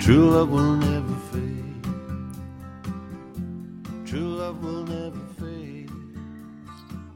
[0.00, 1.84] True love will never fade.
[4.06, 5.90] True love will never fade.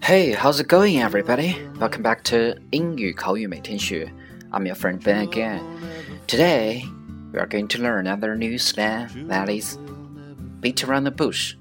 [0.00, 1.57] Hey, how's it going, everybody?
[1.79, 4.12] Welcome back to 英语口语每天学.
[4.50, 5.61] I'm your friend Ben again.
[6.27, 6.82] Today,
[7.32, 9.79] we are going to learn another new slang that is
[10.60, 11.55] beat around the bush.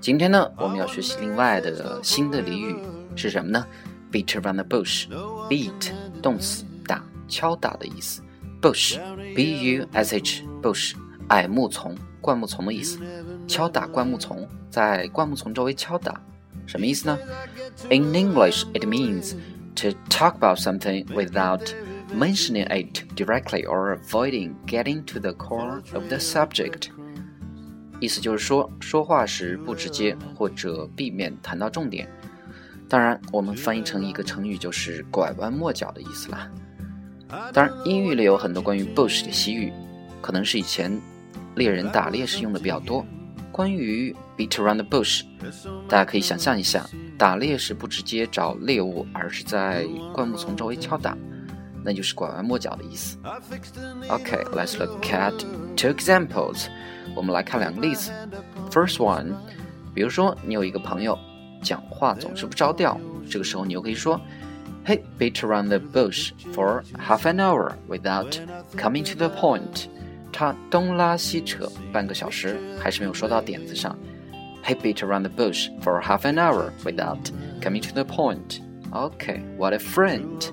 [0.00, 2.76] 今天呢，我们要学习另外的新的俚语
[3.14, 3.66] 是什么呢？
[4.10, 5.06] beat around the bush.
[5.48, 5.92] Beat
[6.22, 8.22] 动词打、敲打的意思。
[8.60, 8.98] bush
[9.34, 10.93] b u s h bush
[11.27, 12.99] 矮木丛、灌木丛的意思。
[13.47, 16.19] 敲打灌木丛，在灌木丛周围敲打，
[16.65, 17.17] 什么意思呢
[17.91, 19.33] ？In English, it means
[19.75, 21.73] to talk about something without
[22.11, 26.89] mentioning it directly or avoiding getting to the core of the subject.
[27.99, 32.07] 意思就是说，说话时不直接，或者避免谈到重点。
[32.89, 36.49] 当然，我们翻译成一个成语就是拐弯抹角的意思啦。
[37.53, 39.71] 当然，英语里有很多关于 bush 的习语，
[40.24, 41.00] 可能是以前
[41.56, 43.04] 猎人打猎时用的比较多。
[43.52, 45.22] 关于 beat around the bush，
[45.88, 46.86] 大家可以想象一下，
[47.18, 51.16] 打猎时不直接找猎物，而是在灌木丛周围敲打，
[51.84, 53.18] 那就是拐弯抹角的意思。
[54.08, 55.36] OK，let's look at
[55.76, 56.68] two examples。
[57.16, 58.12] 我们来看两个例子。
[58.70, 59.34] First one，
[59.92, 61.18] 比如说你有一个朋友
[61.60, 64.18] 讲话总是不着调，这个时候你就可以说，
[64.86, 68.38] He beat around the bush for half an hour without
[68.76, 69.86] coming to the point。
[70.37, 73.97] 他东拉西扯半个小时，还是没有说到点子上。
[74.65, 78.59] He beat around the bush for half an hour without coming to the point.
[78.91, 80.51] Okay, what a friend.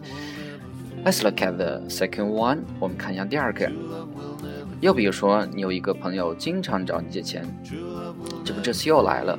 [1.04, 2.60] Let's look at the second one.
[2.78, 3.72] 我们看一下第二个。
[4.80, 7.44] 又比如说，你有一个朋友经常找你借钱，
[8.44, 9.36] 这不这次又来了，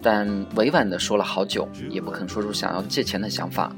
[0.00, 3.70] 但委婉的说了好久，也不肯说出想要借钱的想法。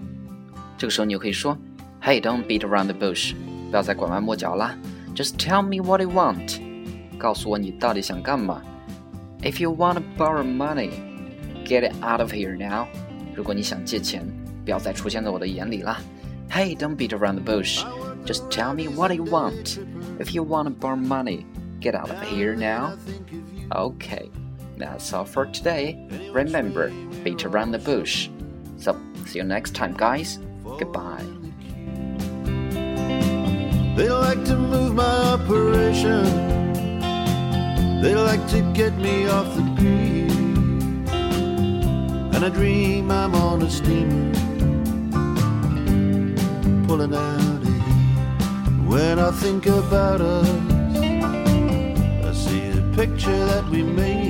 [0.78, 1.58] 这个时候你就可以说
[2.00, 3.34] ，Hey, don't beat around the bush.
[3.70, 4.76] 不要再拐弯抹角啦。
[5.15, 6.59] Just tell me what you want.
[7.17, 8.61] 告诉我你到底想干嘛。
[9.41, 10.91] If you want to borrow money,
[11.65, 12.87] get it out of here now.
[13.35, 14.25] 如果你想借钱，
[14.63, 15.99] 不要再出现在我的眼里啦。
[16.49, 17.83] Hey, don't beat around the bush.
[18.25, 19.79] Just tell me what you want.
[20.19, 21.45] If you want to borrow money,
[21.79, 22.97] get out of here now.
[23.71, 24.29] Okay,
[24.77, 25.97] that's all for today.
[26.33, 26.91] Remember,
[27.23, 28.29] beat around the bush.
[28.77, 30.39] So, see you next time, guys.
[30.77, 31.23] Goodbye.
[38.06, 40.30] They like to get me off the beat.
[42.34, 44.32] And I dream I'm on a steamer
[46.86, 48.86] pulling out of heat.
[48.86, 50.48] When I think about us,
[52.28, 54.25] I see the picture that we made.